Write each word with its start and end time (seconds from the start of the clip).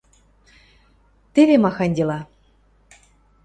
«Теве 1.33 1.55
махань 1.63 1.93
дела! 1.97 2.19